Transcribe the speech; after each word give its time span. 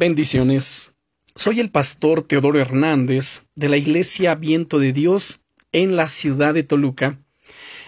Bendiciones. 0.00 0.94
Soy 1.34 1.58
el 1.58 1.72
pastor 1.72 2.22
Teodoro 2.22 2.60
Hernández 2.60 3.46
de 3.56 3.68
la 3.68 3.78
Iglesia 3.78 4.36
Viento 4.36 4.78
de 4.78 4.92
Dios 4.92 5.40
en 5.72 5.96
la 5.96 6.06
ciudad 6.06 6.54
de 6.54 6.62
Toluca. 6.62 7.18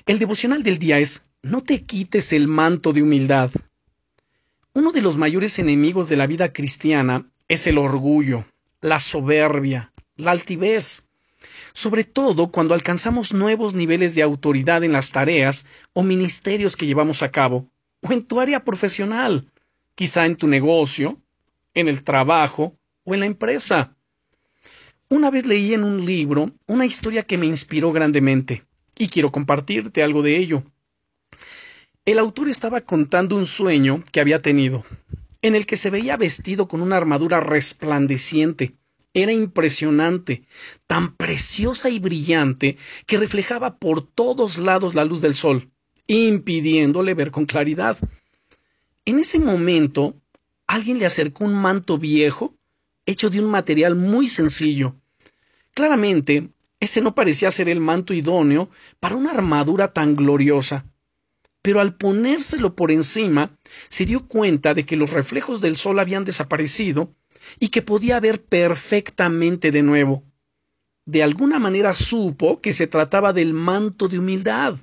El 0.06 0.18
devocional 0.18 0.64
del 0.64 0.80
día 0.80 0.98
es 0.98 1.22
No 1.44 1.60
te 1.60 1.84
quites 1.84 2.32
el 2.32 2.48
manto 2.48 2.92
de 2.92 3.02
humildad. 3.02 3.52
Uno 4.72 4.90
de 4.90 5.02
los 5.02 5.16
mayores 5.16 5.60
enemigos 5.60 6.08
de 6.08 6.16
la 6.16 6.26
vida 6.26 6.52
cristiana 6.52 7.30
es 7.46 7.68
el 7.68 7.78
orgullo, 7.78 8.44
la 8.80 8.98
soberbia, 8.98 9.92
la 10.16 10.32
altivez, 10.32 11.06
sobre 11.72 12.02
todo 12.02 12.50
cuando 12.50 12.74
alcanzamos 12.74 13.32
nuevos 13.32 13.72
niveles 13.72 14.16
de 14.16 14.22
autoridad 14.22 14.82
en 14.82 14.90
las 14.90 15.12
tareas 15.12 15.64
o 15.92 16.02
ministerios 16.02 16.76
que 16.76 16.86
llevamos 16.86 17.22
a 17.22 17.30
cabo, 17.30 17.70
o 18.00 18.10
en 18.10 18.24
tu 18.24 18.40
área 18.40 18.64
profesional, 18.64 19.48
quizá 19.94 20.26
en 20.26 20.34
tu 20.34 20.48
negocio, 20.48 21.20
en 21.74 21.88
el 21.88 22.02
trabajo 22.04 22.78
o 23.04 23.14
en 23.14 23.20
la 23.20 23.26
empresa. 23.26 23.96
Una 25.08 25.30
vez 25.30 25.46
leí 25.46 25.74
en 25.74 25.84
un 25.84 26.04
libro 26.06 26.52
una 26.66 26.86
historia 26.86 27.24
que 27.24 27.38
me 27.38 27.46
inspiró 27.46 27.92
grandemente, 27.92 28.64
y 28.96 29.08
quiero 29.08 29.32
compartirte 29.32 30.02
algo 30.02 30.22
de 30.22 30.36
ello. 30.36 30.62
El 32.04 32.18
autor 32.18 32.48
estaba 32.48 32.80
contando 32.80 33.36
un 33.36 33.46
sueño 33.46 34.04
que 34.12 34.20
había 34.20 34.42
tenido, 34.42 34.84
en 35.42 35.54
el 35.54 35.66
que 35.66 35.76
se 35.76 35.90
veía 35.90 36.16
vestido 36.16 36.68
con 36.68 36.80
una 36.80 36.96
armadura 36.96 37.40
resplandeciente. 37.40 38.74
Era 39.12 39.32
impresionante, 39.32 40.44
tan 40.86 41.16
preciosa 41.16 41.90
y 41.90 41.98
brillante 41.98 42.76
que 43.06 43.18
reflejaba 43.18 43.78
por 43.78 44.06
todos 44.06 44.58
lados 44.58 44.94
la 44.94 45.04
luz 45.04 45.20
del 45.20 45.34
sol, 45.34 45.70
impidiéndole 46.06 47.14
ver 47.14 47.30
con 47.30 47.46
claridad. 47.46 47.96
En 49.04 49.18
ese 49.18 49.40
momento 49.40 50.19
alguien 50.70 51.00
le 51.00 51.06
acercó 51.06 51.44
un 51.44 51.54
manto 51.54 51.98
viejo 51.98 52.54
hecho 53.04 53.28
de 53.28 53.40
un 53.40 53.50
material 53.50 53.96
muy 53.96 54.28
sencillo. 54.28 54.94
Claramente, 55.74 56.50
ese 56.78 57.00
no 57.00 57.12
parecía 57.12 57.50
ser 57.50 57.68
el 57.68 57.80
manto 57.80 58.14
idóneo 58.14 58.70
para 59.00 59.16
una 59.16 59.32
armadura 59.32 59.88
tan 59.88 60.14
gloriosa. 60.14 60.86
Pero 61.60 61.80
al 61.80 61.96
ponérselo 61.96 62.76
por 62.76 62.92
encima, 62.92 63.58
se 63.88 64.06
dio 64.06 64.28
cuenta 64.28 64.72
de 64.72 64.86
que 64.86 64.96
los 64.96 65.10
reflejos 65.10 65.60
del 65.60 65.76
sol 65.76 65.98
habían 65.98 66.24
desaparecido 66.24 67.16
y 67.58 67.68
que 67.68 67.82
podía 67.82 68.20
ver 68.20 68.40
perfectamente 68.44 69.72
de 69.72 69.82
nuevo. 69.82 70.22
De 71.04 71.24
alguna 71.24 71.58
manera 71.58 71.94
supo 71.94 72.60
que 72.60 72.72
se 72.72 72.86
trataba 72.86 73.32
del 73.32 73.54
manto 73.54 74.06
de 74.06 74.20
humildad 74.20 74.76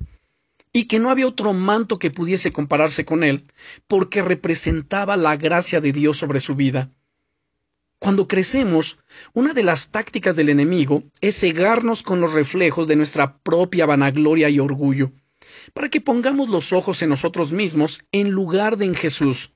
y 0.78 0.84
que 0.84 1.00
no 1.00 1.10
había 1.10 1.26
otro 1.26 1.54
manto 1.54 1.98
que 1.98 2.12
pudiese 2.12 2.52
compararse 2.52 3.04
con 3.04 3.24
él, 3.24 3.48
porque 3.88 4.22
representaba 4.22 5.18
la 5.18 5.36
gracia 5.36 5.82
de 5.82 5.92
Dios 5.92 6.18
sobre 6.18 6.40
su 6.40 6.54
vida. 6.54 6.92
Cuando 7.98 8.28
crecemos, 8.28 9.00
una 9.34 9.54
de 9.54 9.64
las 9.64 9.90
tácticas 9.90 10.36
del 10.36 10.50
enemigo 10.50 11.02
es 11.20 11.40
cegarnos 11.40 12.04
con 12.04 12.22
los 12.22 12.34
reflejos 12.34 12.88
de 12.88 12.96
nuestra 12.96 13.40
propia 13.40 13.88
vanagloria 13.88 14.52
y 14.52 14.60
orgullo, 14.60 15.14
para 15.74 15.90
que 15.90 16.00
pongamos 16.00 16.48
los 16.48 16.72
ojos 16.72 17.02
en 17.02 17.10
nosotros 17.10 17.52
mismos 17.52 18.04
en 18.12 18.30
lugar 18.30 18.78
de 18.78 18.86
en 18.86 18.94
Jesús. 18.94 19.54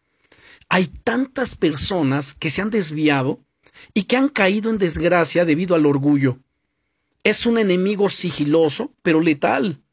Hay 0.69 0.87
tantas 0.87 1.53
personas 1.53 2.33
que 2.33 2.49
se 2.49 2.63
han 2.63 2.71
desviado 2.71 3.45
y 3.93 4.05
que 4.05 4.17
han 4.17 4.29
caído 4.29 4.71
en 4.71 4.79
desgracia 4.79 5.45
debido 5.45 5.75
al 5.75 5.85
orgullo. 5.85 6.39
Es 7.23 7.45
un 7.45 7.59
enemigo 7.59 8.09
sigiloso, 8.09 8.91
pero 9.03 9.21
letal 9.21 9.83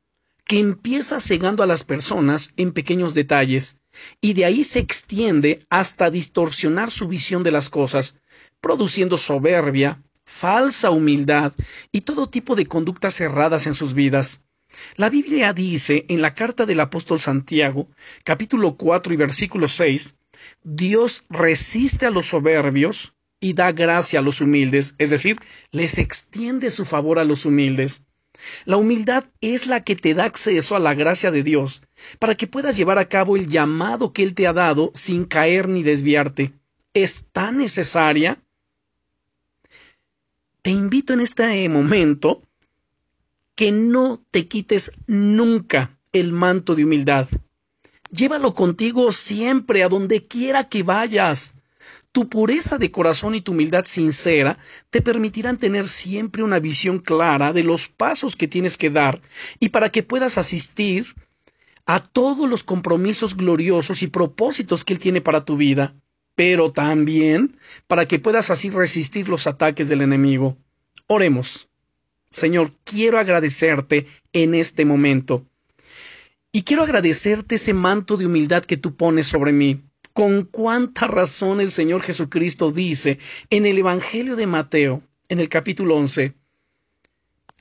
que 0.48 0.58
empieza 0.58 1.20
cegando 1.20 1.62
a 1.62 1.66
las 1.66 1.84
personas 1.84 2.54
en 2.56 2.72
pequeños 2.72 3.12
detalles 3.12 3.77
y 4.22 4.32
de 4.32 4.46
ahí 4.46 4.64
se 4.64 4.78
extiende 4.78 5.60
hasta 5.68 6.10
distorsionar 6.10 6.91
su 6.91 7.06
visión 7.06 7.42
de 7.42 7.50
las 7.50 7.68
cosas, 7.68 8.16
produciendo 8.62 9.19
soberbia, 9.19 10.02
falsa 10.24 10.91
humildad 10.91 11.52
y 11.92 12.00
todo 12.00 12.30
tipo 12.30 12.56
de 12.56 12.64
conductas 12.64 13.20
erradas 13.20 13.66
en 13.66 13.74
sus 13.74 13.92
vidas. 13.92 14.42
La 14.97 15.10
Biblia 15.10 15.53
dice 15.53 16.06
en 16.08 16.22
la 16.22 16.34
carta 16.34 16.64
del 16.64 16.81
apóstol 16.81 17.20
Santiago, 17.20 17.88
capítulo 18.25 18.76
4 18.76 19.12
y 19.12 19.16
versículo 19.16 19.69
6, 19.69 20.16
Dios 20.64 21.25
resiste 21.28 22.06
a 22.06 22.10
los 22.10 22.26
soberbios 22.26 23.12
y 23.38 23.53
da 23.53 23.72
gracia 23.72 24.20
a 24.20 24.22
los 24.22 24.41
humildes, 24.41 24.94
es 24.97 25.10
decir, 25.10 25.38
les 25.72 25.98
extiende 25.98 26.70
su 26.70 26.87
favor 26.87 27.19
a 27.19 27.25
los 27.25 27.44
humildes. 27.44 28.04
La 28.65 28.77
humildad 28.77 29.25
es 29.41 29.66
la 29.66 29.83
que 29.83 29.97
te 29.97 30.15
da 30.15 30.25
acceso 30.25 30.77
a 30.77 30.81
la 30.81 30.94
gracia 30.94 31.31
de 31.31 31.43
Dios, 31.43 31.83
para 32.19 32.34
que 32.37 32.47
puedas 32.47 32.77
llevar 32.77 32.99
a 32.99 33.09
cabo 33.09 33.37
el 33.37 33.49
llamado 33.49 34.12
que 34.12 34.22
Él 34.22 34.34
te 34.34 34.47
ha 34.47 34.53
dado 34.53 34.91
sin 34.94 35.25
caer 35.25 35.69
ni 35.69 35.83
desviarte. 35.83 36.53
Es 36.94 37.27
tan 37.33 37.59
necesaria. 37.59 38.41
Te 40.62 40.71
invito 40.71 41.12
en 41.12 41.21
este 41.21 41.69
momento 41.69 42.43
que 43.55 43.72
no 43.72 44.22
te 44.31 44.47
quites 44.47 44.93
nunca 45.06 45.99
el 46.12 46.33
manto 46.33 46.75
de 46.75 46.84
humildad. 46.84 47.28
Llévalo 48.11 48.55
contigo 48.55 49.12
siempre, 49.12 49.83
a 49.83 49.88
donde 49.88 50.27
quiera 50.27 50.65
que 50.65 50.83
vayas. 50.83 51.57
Tu 52.12 52.28
pureza 52.28 52.78
de 52.78 52.91
corazón 52.91 53.34
y 53.34 53.41
tu 53.41 53.52
humildad 53.52 53.84
sincera 53.84 54.58
te 54.91 55.02
permitirán 55.02 55.58
tener 55.58 55.86
siempre 55.86 56.42
una 56.42 56.58
visión 56.58 56.98
clara 56.98 57.52
de 57.52 57.62
los 57.62 57.88
pasos 57.88 58.34
que 58.34 58.48
tienes 58.48 58.76
que 58.76 58.91
dar 58.91 59.20
y 59.60 59.69
para 59.69 59.91
que 59.91 60.02
puedas 60.02 60.38
asistir 60.38 61.14
a 61.86 62.00
todos 62.00 62.48
los 62.48 62.64
compromisos 62.64 63.36
gloriosos 63.36 64.02
y 64.02 64.08
propósitos 64.08 64.84
que 64.84 64.94
Él 64.94 64.98
tiene 64.98 65.20
para 65.20 65.44
tu 65.44 65.56
vida, 65.56 65.94
pero 66.34 66.72
también 66.72 67.56
para 67.86 68.06
que 68.06 68.19
puedas 68.19 68.50
así 68.50 68.70
resistir 68.70 69.28
los 69.28 69.46
ataques 69.46 69.88
del 69.88 70.02
enemigo. 70.02 70.56
Oremos. 71.06 71.69
Señor, 72.30 72.70
quiero 72.84 73.19
agradecerte 73.19 74.06
en 74.32 74.54
este 74.54 74.84
momento. 74.84 75.46
Y 76.52 76.62
quiero 76.62 76.82
agradecerte 76.82 77.54
ese 77.54 77.75
manto 77.75 78.16
de 78.16 78.26
humildad 78.26 78.64
que 78.64 78.76
tú 78.76 78.94
pones 78.94 79.26
sobre 79.26 79.52
mí 79.52 79.82
con 80.19 80.43
cuánta 80.43 81.06
razón 81.06 81.61
el 81.61 81.71
Señor 81.71 82.03
Jesucristo 82.03 82.73
dice 82.73 83.21
en 83.51 83.67
el 83.67 83.79
Evangelio 83.79 84.34
de 84.34 84.49
Mateo, 84.49 85.01
en 85.29 85.39
el 85.39 85.49
capítulo 85.49 85.95
11, 85.95 86.34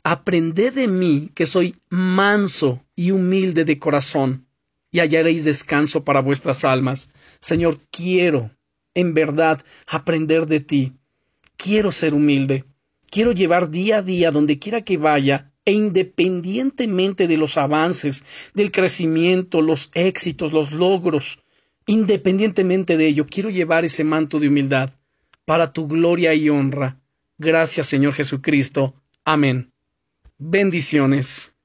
Aprended 0.01 0.73
de 0.73 0.88
mí 0.88 1.29
que 1.35 1.45
soy 1.45 1.75
manso 1.90 2.84
y 2.95 3.12
humilde 3.12 3.63
de 3.63 3.78
corazón, 3.78 4.47
y 4.90 5.01
hallaréis 5.01 5.45
descanso 5.45 6.03
para 6.03 6.19
vuestras 6.19 6.66
almas. 6.66 7.12
Señor, 7.40 7.79
quiero, 7.91 8.50
en 8.95 9.13
verdad, 9.13 9.63
aprender 9.85 10.47
de 10.47 10.59
ti. 10.59 10.94
Quiero 11.57 11.91
ser 11.91 12.16
humilde. 12.16 12.66
Quiero 13.12 13.34
llevar 13.34 13.69
día 13.69 13.97
a 13.97 14.01
día 14.01 14.31
donde 14.31 14.57
quiera 14.57 14.81
que 14.81 14.97
vaya 14.97 15.51
e 15.63 15.74
independientemente 15.74 17.28
de 17.28 17.38
los 17.38 17.56
avances, 17.56 18.25
del 18.56 18.72
crecimiento, 18.72 19.62
los 19.62 19.91
éxitos, 19.94 20.53
los 20.53 20.72
logros, 20.72 21.44
Independientemente 21.87 22.97
de 22.97 23.07
ello, 23.07 23.25
quiero 23.25 23.49
llevar 23.49 23.85
ese 23.85 24.03
manto 24.03 24.39
de 24.39 24.49
humildad 24.49 24.91
para 25.45 25.71
tu 25.71 25.87
gloria 25.87 26.33
y 26.33 26.49
honra. 26.49 26.99
Gracias, 27.37 27.87
Señor 27.87 28.13
Jesucristo. 28.13 28.93
Amén. 29.23 29.71
Bendiciones. 30.37 31.55